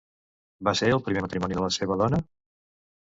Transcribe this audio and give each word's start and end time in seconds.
Va 0.69 0.71
ser 0.79 0.87
el 0.93 1.03
primer 1.07 1.21
matrimoni 1.25 1.57
de 1.59 1.65
la 1.65 1.69
seva 1.75 1.99
dona? 2.03 2.21